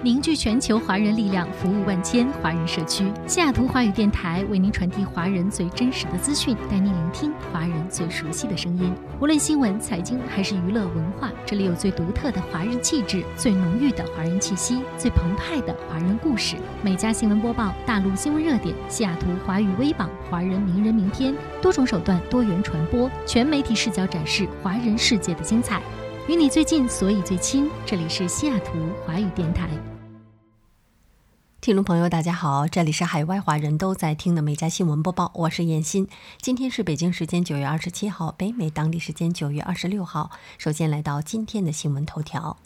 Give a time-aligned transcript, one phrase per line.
[0.00, 3.10] 凝聚全球华人力量，服务万千华人社区。
[3.26, 8.94] 西雅图华语电台为您传递华人最真实的资讯，带您聆听华人最熟悉的声音。
[9.20, 16.54] 无论新闻、财经还是娱乐文化，这里有最独特的华人气质，最浓郁的华人气息，最澎湃的华人故事。
[16.80, 25.82] 每家新闻播报，大陆新闻热点，西雅图华语微榜，华人名人名篇，多种手段，多元传播，全媒体视角展示华人世界的精彩。
[26.28, 27.70] 与你最近，所以最亲。
[27.86, 28.72] 这里是西雅图
[29.06, 29.66] 华语电台。
[31.58, 36.06] 听众朋友，大家好，这里是海外华人都在听的每家新闻播报，我是燕欣。
[36.42, 40.30] 今天是北京时间九月二十七号，北美当地时间九月二十六号。
[40.58, 42.58] 首先来到今天的新闻头条。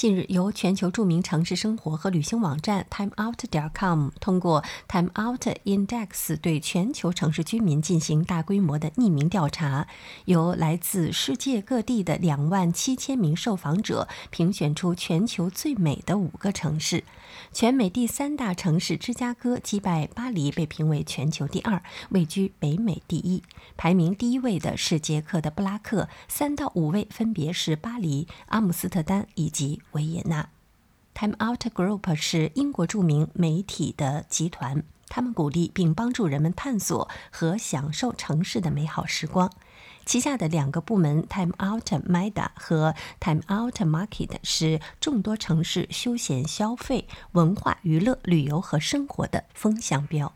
[0.00, 9.86] 近日，由全球著名城市生活和旅行网站 TimeOut.com 通过 TimeOut Index 对全球城市居民进行大规模的匿名调查，
[10.24, 17.04] 由来自世界各地的两万七千名受访者评选出全球最美的五个城市。
[17.52, 23.42] 全美第三大城市芝加哥击败巴黎，被评为全球第二，位居北美第一。
[23.76, 30.50] 排名第一位的是捷克的布拉克，三到五位分别是巴黎、阿姆斯特丹以及维也纳。
[31.12, 39.50] Time Out Group 是英国著名媒体的集团，他们鼓励并帮助人们探索和享受城市的美好时光。
[40.10, 50.34] 旗下的两个部门 Time Out meda 和 Time Out Market 是众多城市休闲消费、文化娱乐、旅游和生活的风向标。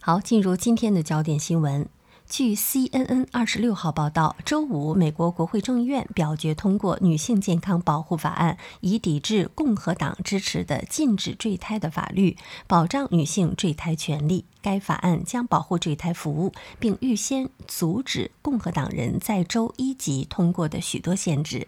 [0.00, 1.88] 好，进入今天的焦点新闻。
[2.30, 12.36] 据 CNN 二十六号报道，周五，美国国会众议院表决通过女性健康保护法案，以抵制共和党支持的禁止坠胎的法律，
[12.68, 14.44] 保障女性坠胎权利。
[14.62, 21.66] 该法案将保护坠胎服务，并预先阻止共和党人在州一级通过的许多限制。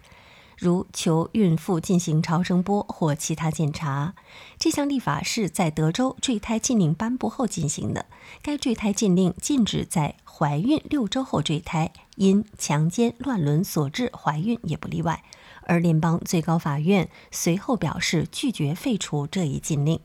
[0.62, 4.14] 如求孕妇进行超声波或其他检查。
[4.60, 8.06] 这项立法是在德州坠胎禁令颁布后进行的。
[8.42, 15.24] 该坠胎禁令禁止在怀孕六周后坠胎，因强奸、乱伦所致怀孕也不例外。
[15.64, 19.98] 而联邦最高法院随后表示拒绝废除这一禁令。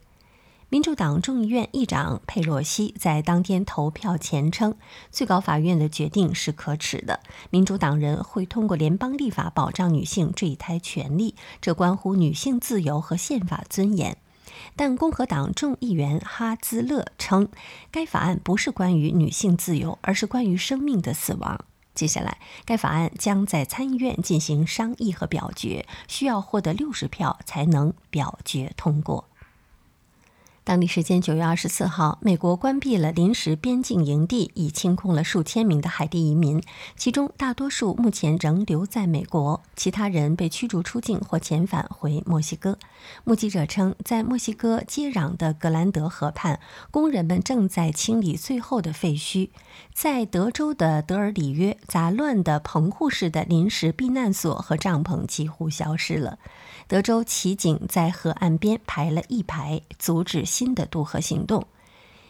[0.69, 4.75] 民主党众议院议长佩洛西在当天投票前称，
[5.09, 7.22] 最高法院的决定是可耻的。
[7.50, 14.17] 民主党人会通过联邦立法保障女性坠胎权利，这关乎女性自由和宪法尊严。
[14.75, 17.47] 但共和党众议员哈兹勒称，
[17.89, 21.63] 该法案不是关于女性自由，而是关于生命的死亡。
[21.95, 29.29] 接下来，该法案将在参议院进行商议和表决，需要获得六十票才能表决通过。
[30.67, 36.61] 当地时间九月二十四号，美国关闭了临时边境营地，已清空了数千名的海地移民，
[36.97, 42.77] 其中大多数目前仍留在美国，其他人被驱逐出境或遣返回墨西哥。
[43.23, 46.59] 目击者称，在墨西哥接壤的格兰德河畔，
[46.91, 49.50] 工人们正在清理最后的废墟。
[49.94, 56.38] 在德州的德尔里约，杂乱的棚户式的临时避难所和帐篷几乎消失了。
[56.89, 61.68] 德州骑警在河岸边排了一排，阻止新的渡河行动。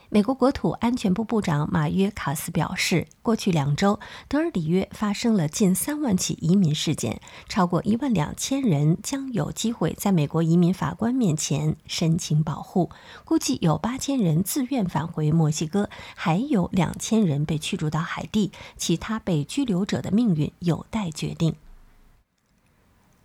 [0.10, 12.90] 美国国土安全部部长马约卡斯表示，过去两周，德尔里约发生了近三万起移民事件，超过一万两千人将有机会在美国移民法官面前申请保护。
[13.26, 21.56] 估计有八千人自愿返回墨西哥，还有两千人被驱逐到海地，其他被拘留者的命运有待决定。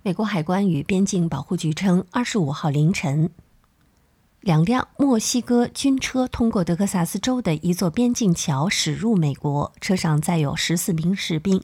[0.04, 3.30] 美国海关与边境保护局称，二十五号凌晨，
[4.42, 11.62] 两辆墨西哥军车通过德克萨斯州的一座边境桥驶入美国，车上载有十四名士兵。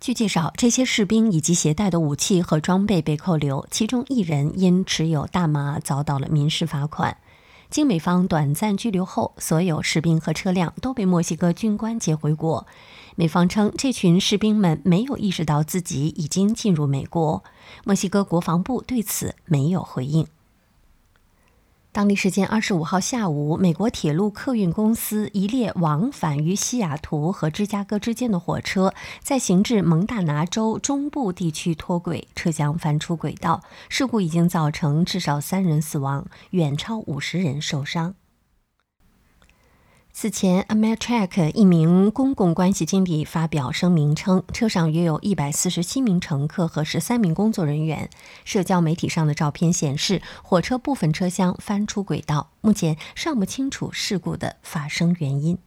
[0.00, 7.16] 据介绍，这些士兵以及携带的武器和装备被扣留，其中一人因持有大麻遭到了民事罚款。
[7.70, 12.66] 经美方短暂拘留后，所有士兵和车辆都被墨西哥军官接回国。
[13.14, 17.44] 美方称，这群士兵们没有意识到自己已经进入美国。
[17.84, 20.26] 墨西哥国防部对此没有回应。
[21.96, 33.62] 当地时间二十五号下午，美国铁路客运公司一列往返于西雅图和芝加哥之间的火车在行至蒙大拿州中部地区脱轨，车厢翻出轨道。
[33.88, 38.14] 事故已经造成至少三人死亡，远超五十人受伤。
[40.18, 48.08] 此前，Amtrak 一名公共关系经理发表声明称，车上约有一百四十七名乘客和十三名工作人员。
[48.42, 52.48] 社交媒体上的照片显示，火车部分车厢翻出轨道。
[52.62, 55.58] 目前尚不清楚事故的发生原因。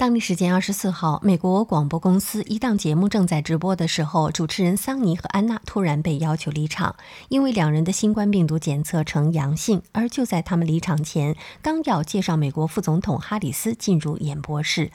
[0.00, 6.96] 当地时间二十四号，美国广播公司一档节目正在直播的时候，主持人桑尼和安娜突然被要求离场，
[7.28, 9.82] 因为两人的新冠病毒检测呈阳性。
[9.92, 14.90] 而就在他们离场前，刚要介绍美国副总统哈里斯进入演播室。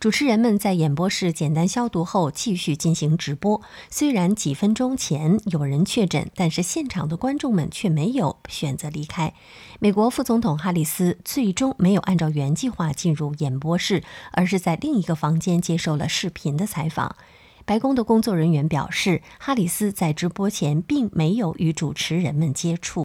[0.00, 3.60] 主持人们在演播室简单消毒后，继续进行直播。
[3.90, 9.34] 虽然几分钟前有人确诊，但是现场的观众们却没有选择离开。
[9.80, 17.16] 美国副总统哈里斯最终没有按照原计划进入演播室，而是在另一个房间接受了视频的采访。
[17.64, 23.04] 白宫的工作人员表示，哈里斯在直播前并没有与主持人们接触。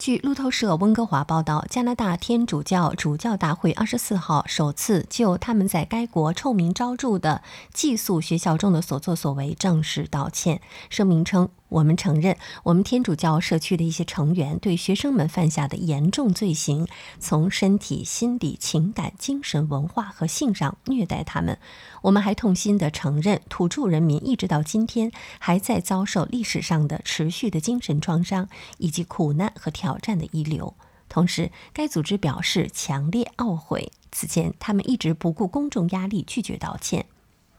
[0.00, 7.42] 据路透社温哥华报道，加拿大天主教主教大会二十四号首次就他们在该国臭名昭著的
[7.74, 10.62] 寄宿学校中的所作所为正式道歉。
[10.88, 11.50] 声明称。
[11.70, 16.86] 我们承认，我们天主教社区的一些成员对学生们犯下的严重罪行，
[17.20, 21.58] 从身体、心理、情感、精神、文化和性上虐待他们。
[22.02, 30.74] 我们还痛心地承认，土著人民一直到今天还在遭受历史上的持续的精神创伤以及苦难和挑战的遗留。
[31.08, 37.06] 同时，该组织表示强烈懊悔，此前他们一直不顾公众压力拒绝道歉。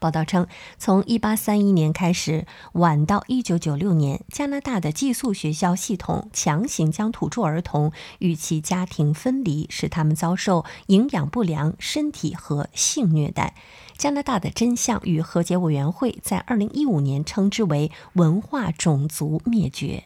[0.02, 0.48] 报道称，
[0.80, 13.54] 从1831年开始，晚到1996年，加拿大的寄宿学校系统强行将土著儿童与其家庭分离，使他们遭受营养不良、身体和性虐待。
[13.96, 20.06] 加拿大的真相与和解委员会在2015年称之为文化种族灭绝。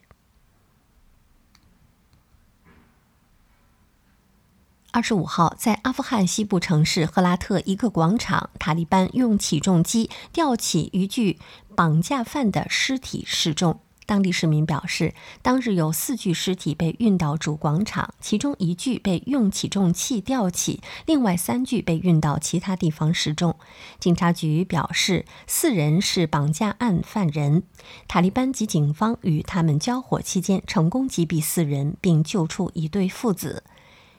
[4.95, 11.37] 二十五号，在阿富汗西部城市赫拉特一个广场，塔利班用起重机吊起一具
[11.75, 13.81] 绑架犯的尸体示众。
[14.05, 23.57] 当地市民表示，当日有四具尸体被运到主广场，其中一具被用起重器吊起，另外三具被运到其他地方示众。
[23.99, 27.63] 警察局表示，四人是绑架案犯人。
[28.07, 33.65] 塔利班及警方与他们交火期间，成功击毙四人，并救出一对父子。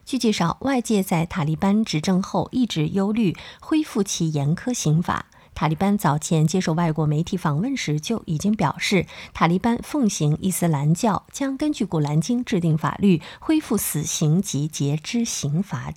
[0.06, 5.26] 据介绍，外界在塔利班执政后一直忧虑恢复其严苛刑法。
[5.52, 15.92] 塔利班早前接受外国媒体访问时就已经表示，塔利班奉行伊斯兰教，将根据《古兰经》制定法律，恢复死刑及截肢刑罚。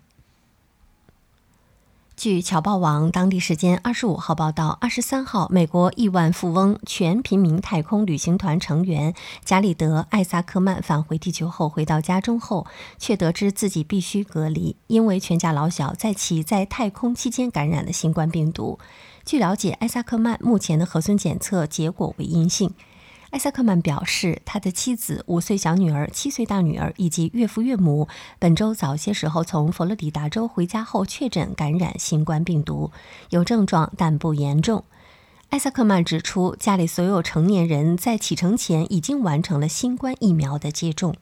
[2.19, 9.13] 据侨报网当地时间二十五号报道，二十三号，美国亿万富翁全平民太空旅行团成员
[9.45, 12.67] 加里德·艾萨克曼返回地球后，回到家中后，
[12.97, 18.79] 却得知自己必须隔离，因为全家老小在其在太空期间感染了新冠病毒。
[19.23, 22.73] 据了解，艾萨克曼目前的核酸检测结果为阴性。
[23.29, 28.07] 艾萨克曼表示，他的妻子、五岁小女儿、七岁大女儿以及岳父岳母
[28.39, 32.91] 本周早些时候从佛罗里达州回家后确诊感染新冠病毒，
[33.29, 34.83] 有症状但不严重。
[35.49, 41.15] 艾萨克曼指出，家里所有成年人在启程前已经完成了新冠疫苗的接种。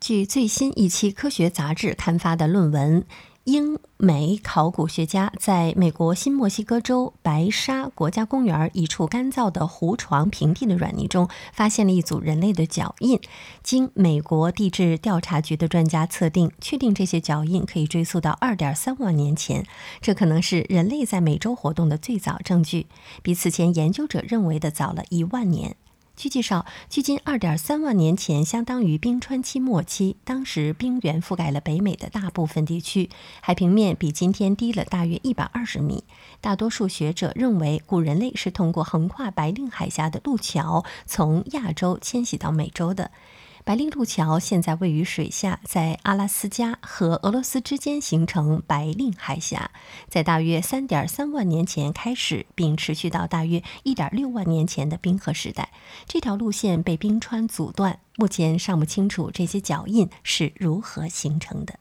[0.00, 3.04] 据最新一期科学杂志刊发的论文。
[3.50, 13.20] 英美考古学家在美国新墨西哥州白沙国家公园一处干燥的湖床平地的软泥中，发现了一组人类的脚印。
[13.64, 19.66] 经美国地质调查局的专家测定，确定这些脚印可以追溯到2.3万年前。
[20.00, 22.86] 这可能是人类在美洲活动的最早证据，
[23.20, 25.74] 比此前研究者认为的早了一万年。
[26.20, 30.16] 据介绍，距今2.3万年前，相当于冰川期末期。
[30.22, 33.08] 当时冰原覆盖了北美的大部分地区，
[33.40, 36.04] 海平面比今天低了大约120米。
[36.42, 43.10] 大多数学者认为，古人类是通过横跨白令海峡的路桥从亚洲迁徙到美洲的。
[43.70, 49.70] 白令路桥现在位于水下，在阿拉斯加和俄罗斯之间形成白令海峡，
[50.08, 55.70] 在大约3.3万年前开始，并持续到大约1.6万年前的冰河时代。
[56.08, 61.78] 这条路线被冰川阻断，目前尚不清楚这些脚印是如何形成的。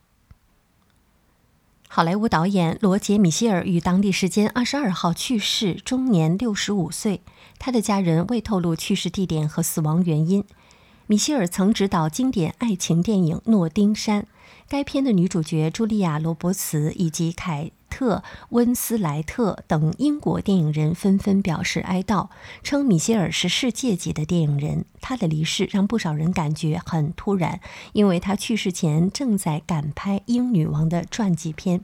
[1.87, 7.23] 好莱坞导演罗杰·米歇尔于当地时间22号去世，终年65岁。
[7.57, 10.45] 他的家人未透露去世地点和死亡原因。
[11.09, 14.21] 米歇尔曾执导经典爱情电影《诺丁山》，
[14.67, 18.17] 该片的女主角茱莉亚·罗伯茨以及凯特·
[18.49, 22.29] 温斯莱特等英国电影人纷纷表示哀悼，
[22.61, 24.85] 称米歇尔是世界级的电影人。
[25.01, 27.59] 他的离世让不少人感觉很突然，
[27.93, 31.81] 因为他去世前正在赶拍英女王的传记片。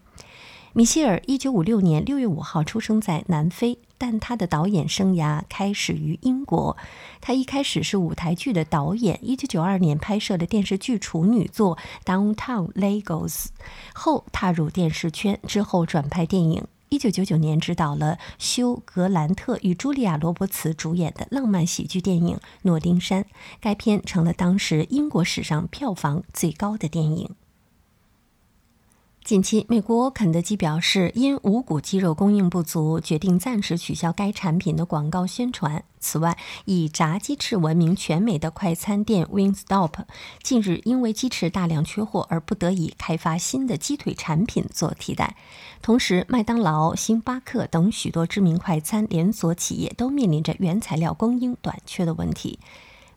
[0.74, 6.78] 米歇尔一九五六年六月五号出生在南非，但他的导演生涯开始于英国。
[7.22, 13.34] 他一开始是舞台剧的导演，1992年拍摄了电视剧处女作《Downtown Lagos》，
[13.94, 16.66] 后踏入电视圈，之后转拍电影。
[16.90, 23.24] 一九九九年执导了休·格兰特与茱莉亚·罗伯茨主演的浪漫喜剧电影《诺丁山》，
[23.60, 27.36] 该片成了当时英国史上票房最高的电影。
[29.26, 35.84] 近期，美国肯德基表示，因无骨鸡肉供应不足，决定暂时取消该产品的广告宣传。
[36.00, 39.94] 此外，以炸鸡翅闻名全美的快餐店 Wingstop
[40.44, 45.36] 近日因为鸡翅大量缺货而不得已开发新的鸡腿产品做替代。
[45.82, 52.60] 同时，麦当劳、星巴克等许多知名快餐连锁企业都面临着原材料供应短缺的问题。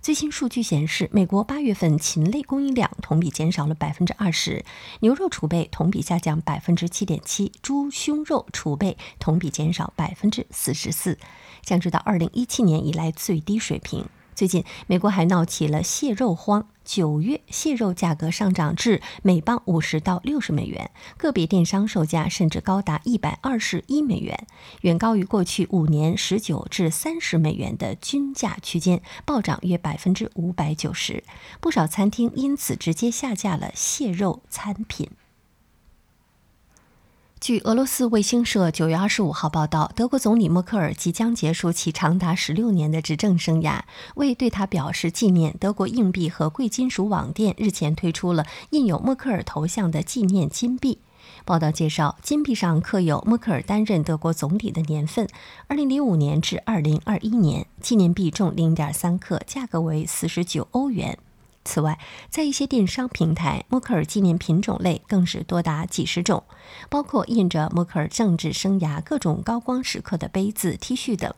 [0.09, 4.65] 最新数据显示，美国八月份禽类供应量同比减少了百分之二十，
[5.01, 11.19] 牛肉储备同比下降百分之七点七，猪胸肉储备同比减少百分之四十四，
[11.63, 14.07] 降至到二零一七年以来最低水平。
[14.39, 16.69] 最近，美国还闹起了蟹肉荒。
[16.85, 24.47] 九月，蟹肉价格上涨至每磅五十到六十美元，个别电商售价甚至高达一百二十一美元，
[24.83, 31.25] 远高于过去五年十九至三十美元的均价区间，暴涨约百分之五百九十。
[31.61, 35.11] 不少餐厅因此直接下架了蟹肉餐品。
[37.41, 43.83] 据俄罗斯卫星社九月二十五号报道，德国总理默克尔即将结束其长达十六年的执政生涯。
[44.17, 50.99] 为对他表示纪念，德国硬币和贵金属网店日前推出了印有默克尔头像的纪念金币。
[51.45, 55.29] 报道介绍，金币上刻有默克尔担任德国总理的年份：
[55.69, 57.67] 二零零五年至二零二一年。
[57.81, 61.17] 纪念币重零点三克，价格为四十九欧元。
[61.69, 61.99] 此外，
[62.31, 66.43] 在一些电商平台，默克尔纪念品种类更是多达几十种，
[66.89, 71.35] 包括印着默克尔政治生涯各种高光时刻的杯子、T 恤等。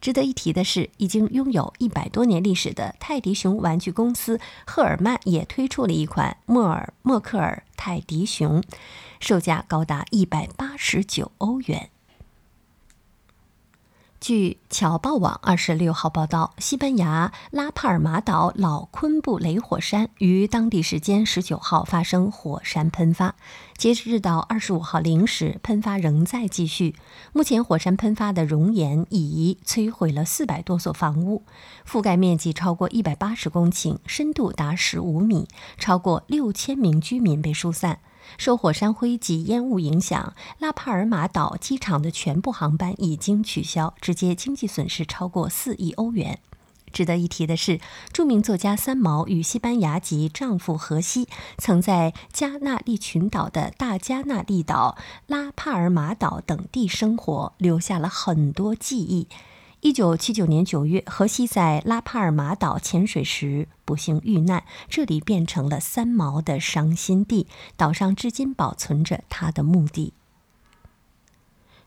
[0.00, 8.60] 值得一提的是，已经拥有一百多年历史的泰迪熊玩具公司赫尔曼也推出了一款默尔默克尔泰迪熊，
[9.20, 11.91] 售价高达一百八十九欧元。
[14.22, 23.34] 据侨报网二十六号报道，西班牙拉帕尔马岛老昆布雷火山于当地时间十九号发生火山喷发，
[23.76, 26.94] 截止到二十五号零时，喷发仍在继续。
[27.32, 31.42] 目前，火山喷发的熔岩已摧毁了四百多所房屋，
[31.84, 35.48] 覆盖面积超过一百八十公顷，深度达十五米，
[35.78, 37.98] 超过六千名居民被疏散。
[38.38, 46.38] 受火山灰及烟雾影响，拉帕尔马岛机场的全部航班已经取消，直接经济损失超过四亿欧元。
[46.92, 47.80] 值得一提的是，
[48.12, 51.26] 著名作家三毛与西班牙籍丈夫荷西
[51.56, 59.26] 曾在加纳利群岛的大加那利岛、拉帕尔马岛等地生活，留下了很多记忆。
[59.82, 67.48] 一九七九年九月，荷西在拉帕尔马岛潜水时不幸遇难，这里变成了三毛的伤心地。
[67.76, 70.12] 岛上至今保存着他的墓地。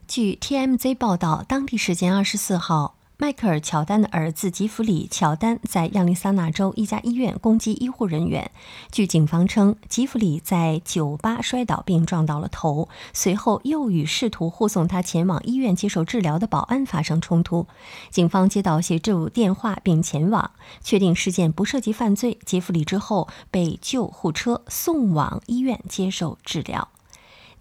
[0.06, 2.95] 据 TMZ 报道，当地时间二十四号。
[3.18, 8.50] 迈克尔·乔丹的儿子吉弗里·乔丹在亚利桑那州一家医院攻击医护人员。
[8.92, 17.66] 据警方称，吉弗里在酒吧摔倒并撞到了头，随后又与试图护送他前往医院接受治疗的保安发生冲突。
[18.10, 20.50] 警方接到协助电话并前往，
[20.82, 22.38] 确定事件不涉及犯罪。
[22.44, 26.90] 吉弗里之后被救护车送往医院接受治疗。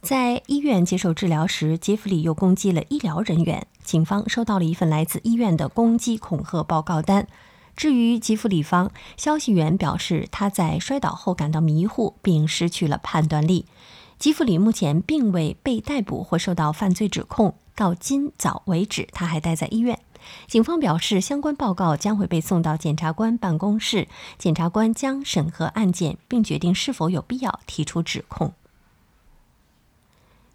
[0.05, 3.65] 在医院接受治疗时，杰弗里又攻击了医疗人员。
[3.83, 7.27] 警方收到了一份来自医院的攻击恐吓报告单。
[7.75, 13.65] 至于吉弗里方，消息源表示他在摔倒后感到迷糊，并失去了判断力。
[14.19, 17.55] 吉弗里目前并未被逮捕或受到犯罪指控。
[17.73, 19.99] 到今早为止，他还待在医院。
[20.45, 24.07] 警方表示，相关报告将会被送到检察官办公室，
[24.37, 28.53] 检察官将审核案件，并决定是否有必要提出指控。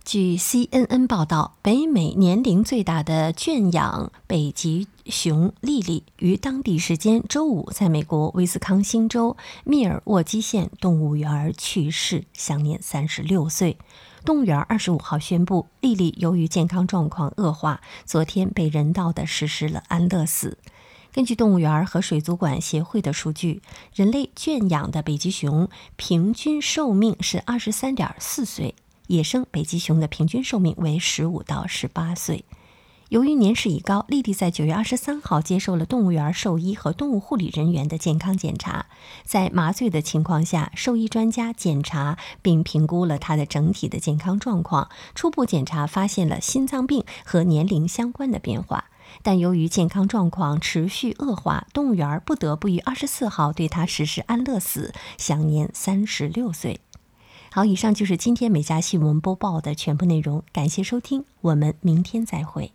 [0.02, 13.76] 据 CNN 报道，北美年龄最大的圈养北极熊莉莉于当地时间周五在美国威斯康星州密尔沃基县动物园去世，享年三十六岁。
[14.25, 20.59] 动物园二十五号宣布，莉莉由于健康状况恶化，昨天被人道的实施了安乐死。
[21.12, 23.62] 根据动物园和水族馆协会的数据，
[23.95, 28.75] 人类圈养的北极熊平均寿命是二十三点四岁。
[29.10, 32.44] 野生北极熊的平均寿命为十五到十八岁。
[33.08, 38.86] 由于年事已高，丽丽在九月二十三号接受了动物园兽医和动物护理人员的健康检查。
[39.24, 44.88] 在麻醉的情况下，兽医专家检查并评估了她的整体的健康状况。
[45.16, 48.84] 初步检查发现了心脏病和年龄相关的变化，
[49.24, 56.78] 但由于健康状况持续恶化，动物园不得不于二十四号对她实施安乐死，享年三十六岁。
[57.52, 62.71] 好，以上就是今天美家新闻播报的全部内容，感谢收听，我们明天再会。